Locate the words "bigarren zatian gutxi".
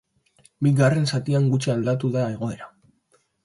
0.67-1.75